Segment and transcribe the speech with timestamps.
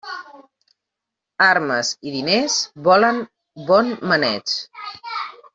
[1.49, 2.57] Armes i diners
[2.89, 3.21] volen
[3.71, 4.59] bon maneig.